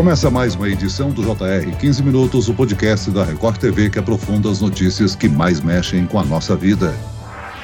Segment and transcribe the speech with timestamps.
[0.00, 4.50] Começa mais uma edição do JR 15 Minutos, o podcast da Record TV que aprofunda
[4.50, 6.94] as notícias que mais mexem com a nossa vida.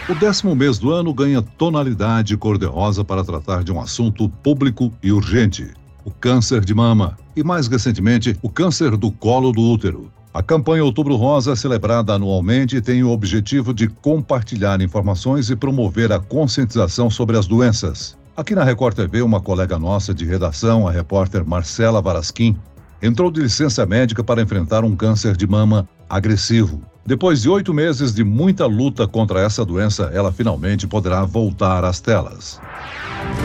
[0.06, 5.10] O décimo mês do ano ganha tonalidade cor-de-rosa para tratar de um assunto público e
[5.10, 5.72] urgente:
[6.04, 10.12] o câncer de mama e, mais recentemente, o câncer do colo do útero.
[10.34, 16.20] A campanha Outubro Rosa, celebrada anualmente, tem o objetivo de compartilhar informações e promover a
[16.20, 18.14] conscientização sobre as doenças.
[18.36, 22.54] Aqui na Record TV, uma colega nossa de redação, a repórter Marcela Varasquim,
[23.00, 26.82] entrou de licença médica para enfrentar um câncer de mama agressivo.
[27.06, 31.98] Depois de oito meses de muita luta contra essa doença, ela finalmente poderá voltar às
[31.98, 32.60] telas.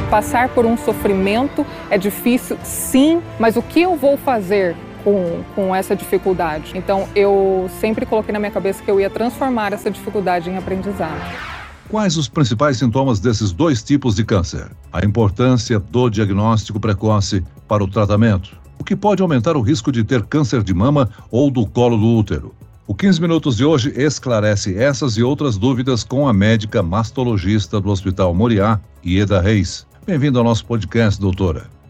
[0.09, 5.73] Passar por um sofrimento é difícil, sim, mas o que eu vou fazer com, com
[5.73, 6.73] essa dificuldade?
[6.76, 11.61] Então, eu sempre coloquei na minha cabeça que eu ia transformar essa dificuldade em aprendizado.
[11.91, 14.72] Quais os principais sintomas desses dois tipos de câncer?
[14.94, 18.55] A importância do diagnóstico precoce para o tratamento.
[18.80, 22.07] O que pode aumentar o risco de ter câncer de mama ou do colo do
[22.07, 22.55] útero?
[22.88, 27.90] O 15 Minutos de hoje esclarece essas e outras dúvidas com a médica mastologista do
[27.90, 29.85] Hospital Moriá, Ieda Reis.
[30.07, 31.80] Bem-vindo ao nosso podcast, doutora.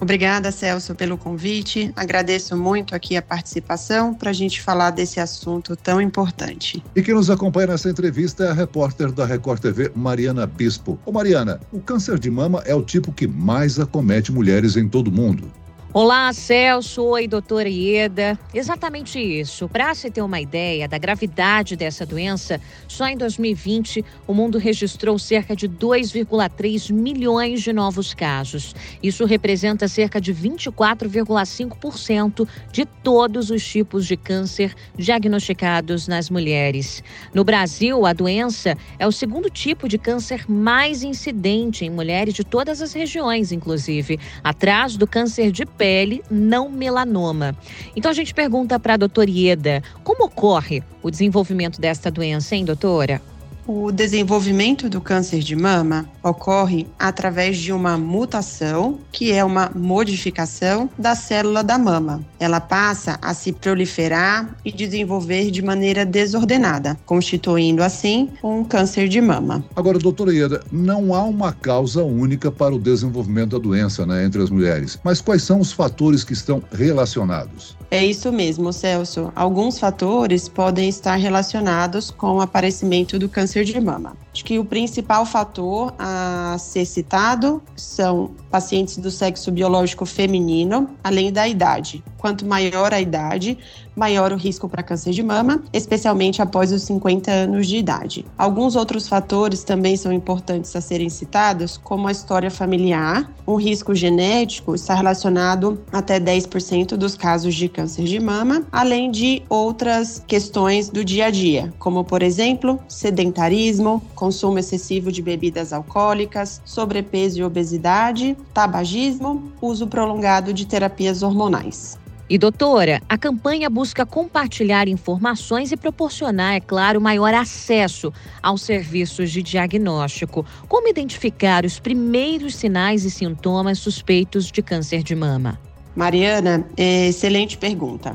[0.00, 1.92] Obrigada, Celso, pelo convite.
[1.96, 6.82] Agradeço muito aqui a participação para a gente falar desse assunto tão importante.
[6.94, 10.98] E quem nos acompanha nessa entrevista é a repórter da Record TV, Mariana Bispo.
[11.04, 15.08] Ô Mariana, o câncer de mama é o tipo que mais acomete mulheres em todo
[15.08, 15.50] o mundo.
[15.94, 17.02] Olá, Celso.
[17.02, 18.38] Oi, doutora Ieda.
[18.52, 19.66] Exatamente isso.
[19.70, 25.18] Para se ter uma ideia da gravidade dessa doença, só em 2020 o mundo registrou
[25.18, 28.74] cerca de 2,3 milhões de novos casos.
[29.02, 37.02] Isso representa cerca de 24,5% de todos os tipos de câncer diagnosticados nas mulheres.
[37.32, 42.44] No Brasil, a doença é o segundo tipo de câncer mais incidente em mulheres de
[42.44, 47.56] todas as regiões, inclusive, atrás do câncer de pele não melanoma.
[47.96, 52.64] Então a gente pergunta para a doutora Ieda, como ocorre o desenvolvimento desta doença, hein,
[52.64, 53.22] doutora?
[53.70, 60.88] O desenvolvimento do câncer de mama ocorre através de uma mutação, que é uma modificação
[60.98, 62.24] da célula da mama.
[62.40, 69.20] Ela passa a se proliferar e desenvolver de maneira desordenada, constituindo assim um câncer de
[69.20, 69.62] mama.
[69.76, 74.42] Agora, doutora Ieda, não há uma causa única para o desenvolvimento da doença né, entre
[74.42, 77.76] as mulheres, mas quais são os fatores que estão relacionados?
[77.90, 79.32] É isso mesmo, Celso.
[79.34, 84.16] Alguns fatores podem estar relacionados com o aparecimento do câncer de mama.
[84.32, 91.32] Acho que o principal fator a ser citado são pacientes do sexo biológico feminino, além
[91.32, 92.02] da idade.
[92.16, 93.58] Quanto maior a idade,
[93.98, 98.24] maior o risco para câncer de mama, especialmente após os 50 anos de idade.
[98.38, 103.30] Alguns outros fatores também são importantes a serem citados, como a história familiar.
[103.46, 109.42] Um risco genético está relacionado até 10% dos casos de câncer de mama, além de
[109.48, 116.62] outras questões do dia a dia, como por exemplo, sedentarismo, consumo excessivo de bebidas alcoólicas,
[116.64, 121.98] sobrepeso e obesidade, tabagismo, uso prolongado de terapias hormonais.
[122.30, 128.12] E doutora, a campanha busca compartilhar informações e proporcionar, é claro, maior acesso
[128.42, 130.44] aos serviços de diagnóstico.
[130.68, 135.58] Como identificar os primeiros sinais e sintomas suspeitos de câncer de mama?
[135.96, 138.14] Mariana, excelente pergunta.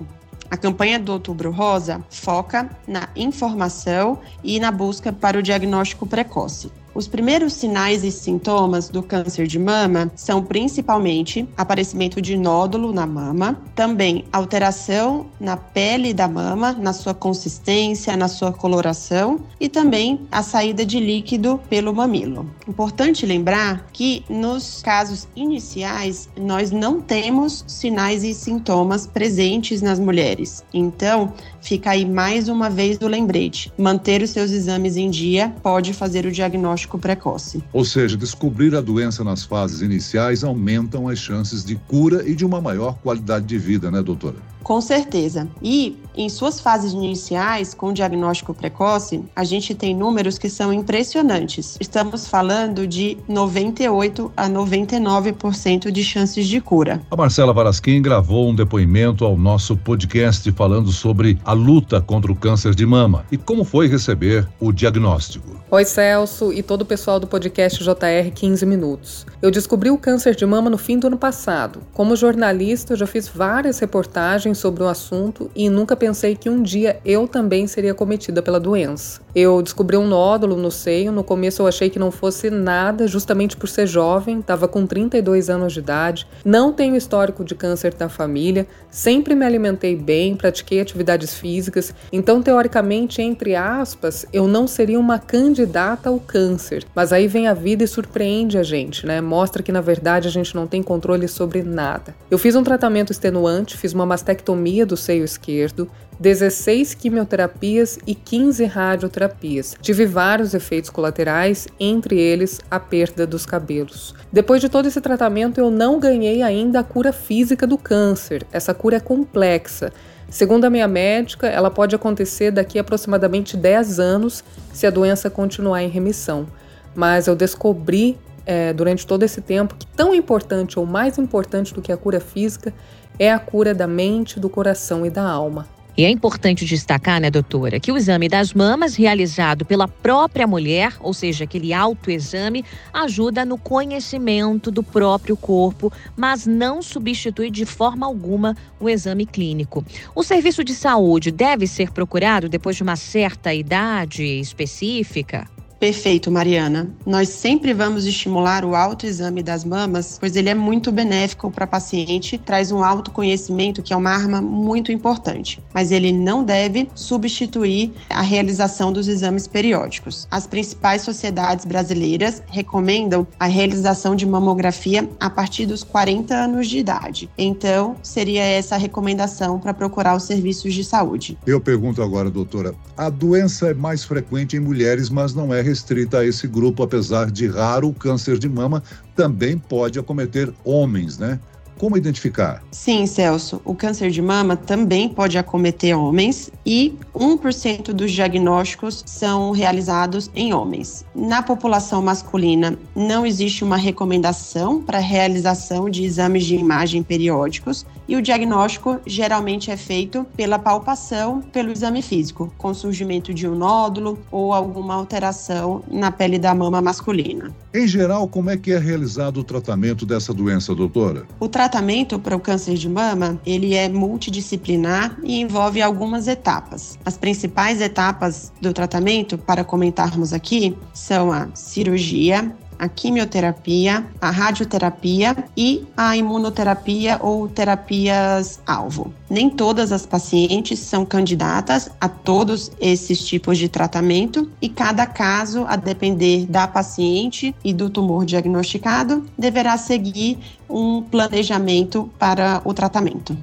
[0.51, 6.71] A campanha do Outubro Rosa foca na informação e na busca para o diagnóstico precoce.
[6.95, 13.07] Os primeiros sinais e sintomas do câncer de mama são principalmente aparecimento de nódulo na
[13.07, 20.21] mama, também alteração na pele da mama, na sua consistência, na sua coloração e também
[20.31, 22.47] a saída de líquido pelo mamilo.
[22.67, 30.63] Importante lembrar que nos casos iniciais nós não temos sinais e sintomas presentes nas mulheres.
[30.71, 35.91] Então, fica aí mais uma vez o lembrete: manter os seus exames em dia pode
[35.91, 37.63] fazer o diagnóstico diagnóstico precoce.
[37.71, 42.45] Ou seja, descobrir a doença nas fases iniciais aumentam as chances de cura e de
[42.45, 44.37] uma maior qualidade de vida, né, doutora?
[44.63, 45.47] Com certeza.
[45.61, 51.75] E em suas fases iniciais, com diagnóstico precoce, a gente tem números que são impressionantes.
[51.79, 57.01] Estamos falando de 98 a 99% de chances de cura.
[57.09, 62.35] A Marcela Varasquim gravou um depoimento ao nosso podcast falando sobre a luta contra o
[62.35, 65.61] câncer de mama e como foi receber o diagnóstico.
[65.71, 69.25] Oi, Celso e todo o pessoal do podcast JR 15 Minutos.
[69.41, 71.81] Eu descobri o câncer de mama no fim do ano passado.
[71.93, 76.61] Como jornalista, eu já fiz várias reportagens sobre o assunto e nunca pensei que um
[76.61, 79.21] dia eu também seria cometida pela doença.
[79.35, 83.57] Eu descobri um nódulo no seio, no começo eu achei que não fosse nada, justamente
[83.57, 88.09] por ser jovem, estava com 32 anos de idade, não tenho histórico de câncer na
[88.09, 94.99] família, sempre me alimentei bem, pratiquei atividades físicas, então teoricamente, entre aspas, eu não seria
[94.99, 96.85] uma candidata ao câncer.
[96.93, 99.19] Mas aí vem a vida e surpreende a gente, né?
[99.19, 102.15] Mostra que na verdade a gente não tem controle sobre nada.
[102.29, 104.05] Eu fiz um tratamento extenuante, fiz uma
[104.43, 109.75] mastectomia do seio esquerdo, 16 quimioterapias e 15 radioterapias.
[109.81, 114.13] Tive vários efeitos colaterais, entre eles a perda dos cabelos.
[114.31, 118.45] Depois de todo esse tratamento, eu não ganhei ainda a cura física do câncer.
[118.51, 119.91] Essa cura é complexa.
[120.29, 125.29] Segundo a minha médica, ela pode acontecer daqui a aproximadamente 10 anos se a doença
[125.29, 126.47] continuar em remissão.
[126.95, 131.81] Mas eu descobri é, durante todo esse tempo que tão importante ou mais importante do
[131.81, 132.73] que a cura física
[133.19, 135.67] é a cura da mente, do coração e da alma.
[135.95, 140.95] E é importante destacar, né, doutora, que o exame das mamas realizado pela própria mulher,
[140.99, 148.07] ou seja, aquele autoexame, ajuda no conhecimento do próprio corpo, mas não substitui de forma
[148.07, 149.85] alguma o exame clínico.
[150.15, 155.47] O serviço de saúde deve ser procurado depois de uma certa idade específica?
[155.83, 156.89] Perfeito, Mariana.
[157.05, 161.67] Nós sempre vamos estimular o autoexame das mamas, pois ele é muito benéfico para a
[161.67, 167.91] paciente, traz um autoconhecimento que é uma arma muito importante, mas ele não deve substituir
[168.09, 170.25] a realização dos exames periódicos.
[170.31, 176.77] As principais sociedades brasileiras recomendam a realização de mamografia a partir dos 40 anos de
[176.77, 177.29] idade.
[177.37, 181.37] Então, seria essa a recomendação para procurar os serviços de saúde.
[181.45, 186.19] Eu pergunto agora, doutora, a doença é mais frequente em mulheres, mas não é restrita
[186.19, 188.83] a esse grupo, apesar de raro, o câncer de mama
[189.15, 191.39] também pode acometer homens, né?
[191.79, 192.63] Como identificar?
[192.71, 193.59] Sim, Celso.
[193.65, 200.53] O câncer de mama também pode acometer homens e 1% dos diagnósticos são realizados em
[200.53, 201.03] homens.
[201.15, 208.15] Na população masculina, não existe uma recomendação para realização de exames de imagem periódicos e
[208.15, 214.19] o diagnóstico geralmente é feito pela palpação, pelo exame físico, com surgimento de um nódulo
[214.31, 217.53] ou alguma alteração na pele da mama masculina.
[217.73, 221.25] Em geral, como é que é realizado o tratamento dessa doença, doutora?
[221.39, 226.99] O tratamento para o câncer de mama, ele é multidisciplinar e envolve algumas etapas.
[227.03, 235.35] As principais etapas do tratamento, para comentarmos aqui, são a cirurgia, a quimioterapia, a radioterapia
[235.55, 239.13] e a imunoterapia ou terapias-alvo.
[239.29, 245.65] Nem todas as pacientes são candidatas a todos esses tipos de tratamento e cada caso,
[245.67, 250.37] a depender da paciente e do tumor diagnosticado, deverá seguir
[250.69, 253.37] um planejamento para o tratamento.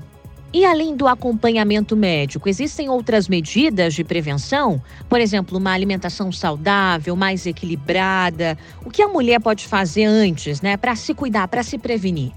[0.53, 4.83] E além do acompanhamento médico, existem outras medidas de prevenção?
[5.09, 8.59] Por exemplo, uma alimentação saudável, mais equilibrada.
[8.85, 12.33] O que a mulher pode fazer antes, né, para se cuidar, para se prevenir?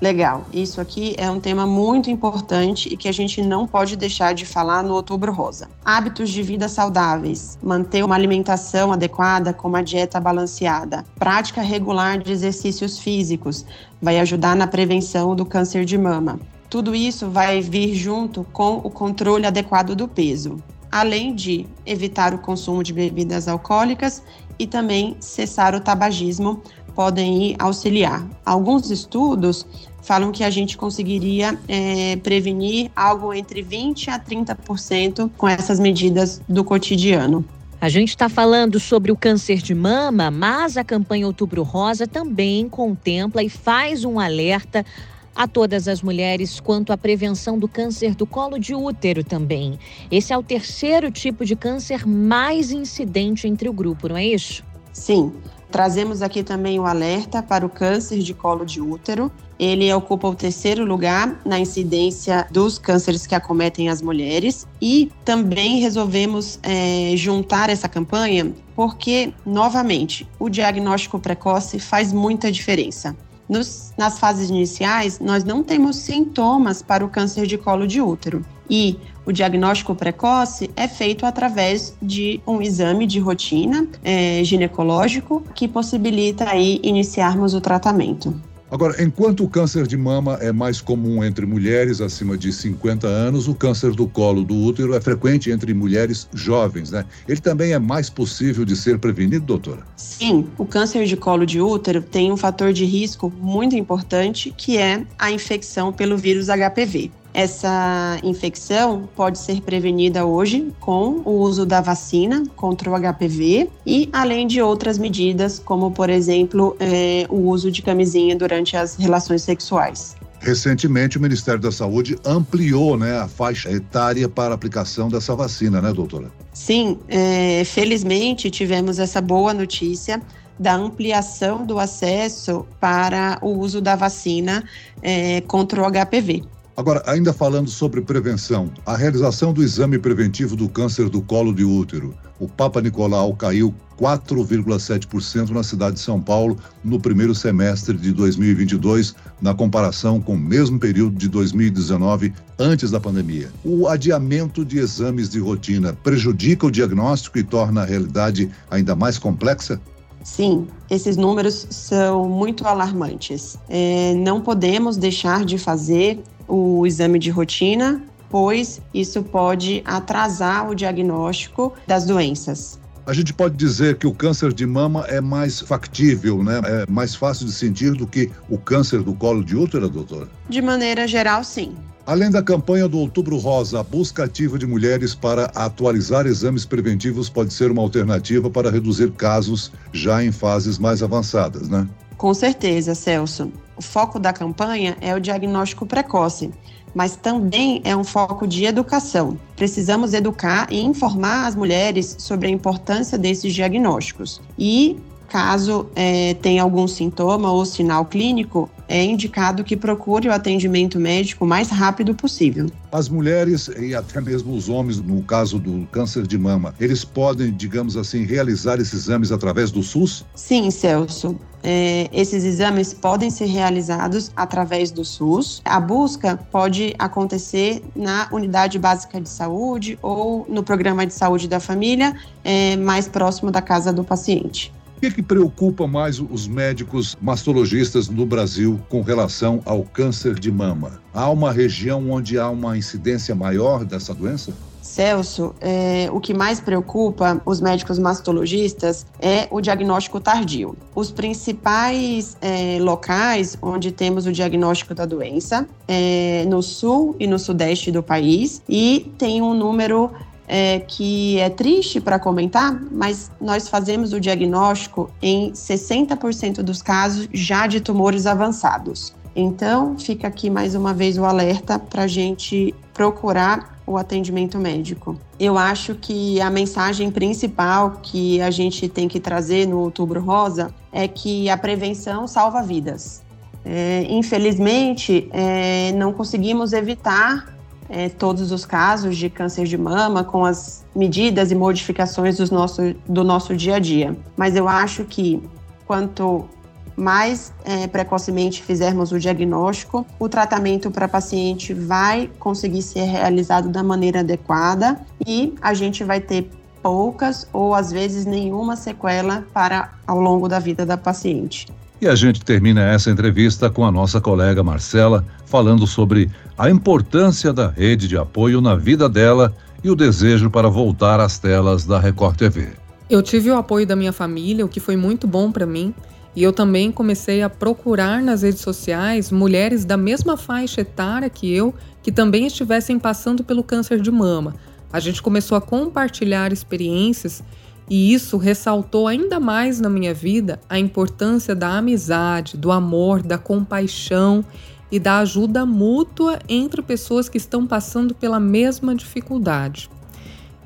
[0.00, 4.34] Legal, isso aqui é um tema muito importante e que a gente não pode deixar
[4.34, 5.68] de falar no Outubro Rosa.
[5.84, 12.32] Hábitos de vida saudáveis, manter uma alimentação adequada com uma dieta balanceada, prática regular de
[12.32, 13.64] exercícios físicos,
[14.00, 16.40] vai ajudar na prevenção do câncer de mama.
[16.72, 20.56] Tudo isso vai vir junto com o controle adequado do peso,
[20.90, 24.22] além de evitar o consumo de bebidas alcoólicas
[24.58, 26.62] e também cessar o tabagismo,
[26.94, 28.26] podem auxiliar.
[28.42, 29.66] Alguns estudos
[30.00, 36.40] falam que a gente conseguiria é, prevenir algo entre 20% a 30% com essas medidas
[36.48, 37.44] do cotidiano.
[37.82, 42.66] A gente está falando sobre o câncer de mama, mas a campanha Outubro Rosa também
[42.66, 44.86] contempla e faz um alerta
[45.34, 49.78] a todas as mulheres quanto à prevenção do câncer do colo de útero também.
[50.10, 54.62] Esse é o terceiro tipo de câncer mais incidente entre o grupo, não é isso?
[54.92, 55.32] Sim.
[55.70, 59.32] Trazemos aqui também o alerta para o câncer de colo de útero.
[59.58, 64.66] Ele ocupa o terceiro lugar na incidência dos cânceres que acometem as mulheres.
[64.82, 73.16] E também resolvemos é, juntar essa campanha porque, novamente, o diagnóstico precoce faz muita diferença.
[73.52, 78.42] Nos, nas fases iniciais, nós não temos sintomas para o câncer de colo de útero.
[78.70, 85.68] E o diagnóstico precoce é feito através de um exame de rotina é, ginecológico que
[85.68, 88.34] possibilita aí iniciarmos o tratamento.
[88.72, 93.46] Agora, enquanto o câncer de mama é mais comum entre mulheres acima de 50 anos,
[93.46, 97.04] o câncer do colo do útero é frequente entre mulheres jovens, né?
[97.28, 99.82] Ele também é mais possível de ser prevenido, doutora?
[99.94, 104.78] Sim, o câncer de colo de útero tem um fator de risco muito importante, que
[104.78, 107.10] é a infecção pelo vírus HPV.
[107.34, 114.08] Essa infecção pode ser prevenida hoje com o uso da vacina contra o HPV e
[114.12, 119.42] além de outras medidas, como por exemplo é, o uso de camisinha durante as relações
[119.42, 120.14] sexuais.
[120.40, 125.92] Recentemente, o Ministério da Saúde ampliou né, a faixa etária para aplicação dessa vacina, né,
[125.92, 126.32] doutora?
[126.52, 130.20] Sim, é, felizmente tivemos essa boa notícia
[130.58, 134.64] da ampliação do acesso para o uso da vacina
[135.00, 136.42] é, contra o HPV.
[136.74, 141.62] Agora, ainda falando sobre prevenção, a realização do exame preventivo do câncer do colo de
[141.62, 142.14] útero.
[142.40, 149.14] O Papa Nicolau caiu 4,7% na cidade de São Paulo no primeiro semestre de 2022,
[149.40, 153.50] na comparação com o mesmo período de 2019, antes da pandemia.
[153.62, 159.18] O adiamento de exames de rotina prejudica o diagnóstico e torna a realidade ainda mais
[159.18, 159.78] complexa?
[160.24, 163.58] Sim, esses números são muito alarmantes.
[163.68, 170.74] É, não podemos deixar de fazer o exame de rotina, pois isso pode atrasar o
[170.74, 172.80] diagnóstico das doenças.
[173.04, 176.60] A gente pode dizer que o câncer de mama é mais factível, né?
[176.64, 180.28] É mais fácil de sentir do que o câncer do colo de útero, doutora?
[180.48, 181.74] De maneira geral, sim.
[182.06, 187.28] Além da campanha do Outubro Rosa, a busca ativa de mulheres para atualizar exames preventivos
[187.28, 191.86] pode ser uma alternativa para reduzir casos já em fases mais avançadas, né?
[192.22, 193.52] Com certeza, Celso.
[193.76, 196.52] O foco da campanha é o diagnóstico precoce,
[196.94, 199.36] mas também é um foco de educação.
[199.56, 204.40] Precisamos educar e informar as mulheres sobre a importância desses diagnósticos.
[204.56, 205.00] E
[205.32, 211.46] caso é, tenha algum sintoma ou sinal clínico, é indicado que procure o atendimento médico
[211.46, 212.66] o mais rápido possível.
[212.92, 217.50] As mulheres e até mesmo os homens, no caso do câncer de mama, eles podem,
[217.50, 220.22] digamos assim, realizar esses exames através do SUS?
[220.34, 221.34] Sim, Celso.
[221.62, 225.62] É, esses exames podem ser realizados através do SUS.
[225.64, 231.60] A busca pode acontecer na unidade básica de saúde ou no programa de saúde da
[231.60, 234.70] família, é, mais próximo da casa do paciente
[235.02, 241.00] que, que preocupa mais os médicos mastologistas no Brasil com relação ao câncer de mama?
[241.12, 244.52] Há uma região onde há uma incidência maior dessa doença?
[244.80, 250.76] Celso, é, o que mais preocupa os médicos mastologistas é o diagnóstico tardio.
[250.94, 257.38] Os principais é, locais onde temos o diagnóstico da doença é no sul e no
[257.38, 260.10] sudeste do país e tem um número
[260.54, 267.26] é, que é triste para comentar, mas nós fazemos o diagnóstico em 60% dos casos
[267.32, 269.14] já de tumores avançados.
[269.34, 275.16] Então, fica aqui mais uma vez o alerta para a gente procurar o atendimento médico.
[275.40, 280.70] Eu acho que a mensagem principal que a gente tem que trazer no Outubro Rosa
[280.92, 283.22] é que a prevenção salva vidas.
[283.64, 287.52] É, infelizmente, é, não conseguimos evitar
[287.88, 292.94] é, todos os casos de câncer de mama com as medidas e modificações do nosso,
[293.06, 294.16] do nosso dia a dia.
[294.36, 295.42] Mas eu acho que
[295.86, 296.48] quanto
[296.96, 303.82] mais é, precocemente fizermos o diagnóstico, o tratamento para paciente vai conseguir ser realizado da
[303.82, 306.50] maneira adequada e a gente vai ter
[306.82, 311.66] poucas ou às vezes nenhuma sequela para ao longo da vida da paciente.
[312.02, 316.28] E a gente termina essa entrevista com a nossa colega Marcela falando sobre
[316.58, 319.54] a importância da rede de apoio na vida dela
[319.84, 322.70] e o desejo para voltar às telas da Record TV.
[323.08, 325.94] Eu tive o apoio da minha família, o que foi muito bom para mim.
[326.34, 331.54] E eu também comecei a procurar nas redes sociais mulheres da mesma faixa etária que
[331.54, 334.56] eu, que também estivessem passando pelo câncer de mama.
[334.92, 337.44] A gente começou a compartilhar experiências
[337.88, 343.38] e isso ressaltou ainda mais na minha vida a importância da amizade, do amor, da
[343.38, 344.44] compaixão
[344.90, 349.90] e da ajuda mútua entre pessoas que estão passando pela mesma dificuldade.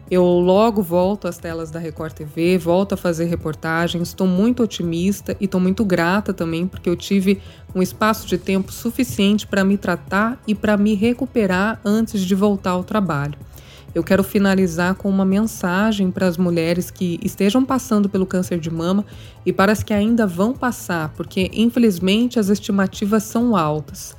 [0.09, 5.37] Eu logo volto às telas da Record TV, volto a fazer reportagens, estou muito otimista
[5.41, 7.43] e estou muito grata também porque eu tive
[7.75, 12.71] um espaço de tempo suficiente para me tratar e para me recuperar antes de voltar
[12.71, 13.37] ao trabalho.
[13.97, 18.71] Eu quero finalizar com uma mensagem para as mulheres que estejam passando pelo câncer de
[18.71, 19.07] mama
[19.47, 24.15] e para as que ainda vão passar, porque infelizmente as estimativas são altas.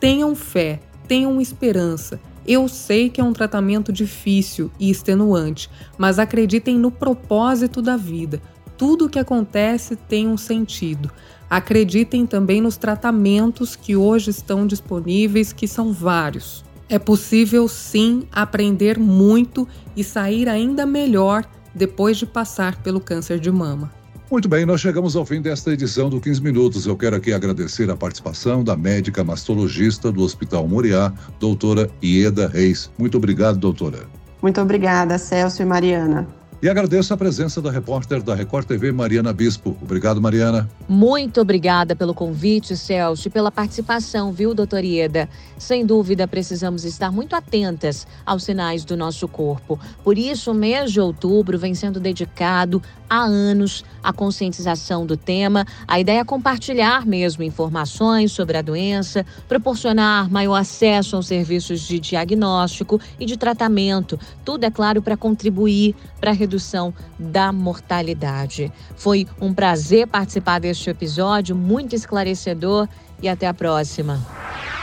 [0.00, 2.18] Tenham fé, tenham esperança.
[2.44, 8.42] Eu sei que é um tratamento difícil e extenuante, mas acreditem no propósito da vida
[8.76, 11.08] tudo o que acontece tem um sentido.
[11.48, 16.64] Acreditem também nos tratamentos que hoje estão disponíveis, que são vários.
[16.92, 21.42] É possível sim aprender muito e sair ainda melhor
[21.74, 23.90] depois de passar pelo câncer de mama.
[24.30, 26.86] Muito bem, nós chegamos ao fim desta edição do 15 Minutos.
[26.86, 32.90] Eu quero aqui agradecer a participação da médica mastologista do Hospital Moriá, doutora Ieda Reis.
[32.98, 34.00] Muito obrigado, doutora.
[34.42, 36.41] Muito obrigada, Celso e Mariana.
[36.62, 39.76] E agradeço a presença da repórter da Record TV, Mariana Bispo.
[39.82, 40.70] Obrigado, Mariana.
[40.88, 45.28] Muito obrigada pelo convite, Celso, e pela participação, viu, doutor Ieda?
[45.58, 49.76] Sem dúvida, precisamos estar muito atentas aos sinais do nosso corpo.
[50.04, 55.66] Por isso, o mês de outubro vem sendo dedicado há anos à conscientização do tema.
[55.86, 61.98] A ideia é compartilhar mesmo informações sobre a doença, proporcionar maior acesso aos serviços de
[61.98, 64.18] diagnóstico e de tratamento.
[64.44, 68.70] Tudo, é claro, para contribuir para a redução da mortalidade.
[68.96, 72.86] Foi um prazer participar deste episódio, muito esclarecedor
[73.22, 74.20] e até a próxima.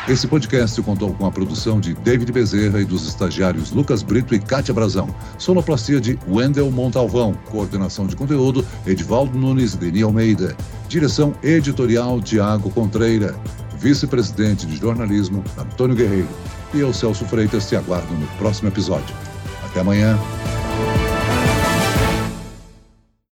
[0.08, 4.40] Esse podcast contou com a produção de David Bezerra e dos estagiários Lucas Brito e
[4.40, 5.14] Kátia Brazão.
[5.38, 7.34] Sonoplastia de Wendel Montalvão.
[7.52, 10.56] Coordenação de conteúdo Edvaldo Nunes e Deni Almeida.
[10.88, 13.36] Direção editorial Tiago Contreira.
[13.78, 16.30] Vice-presidente de jornalismo Antônio Guerreiro.
[16.74, 19.16] E eu, Celso Freitas, te aguardo no próximo episódio.
[19.64, 20.18] Até amanhã.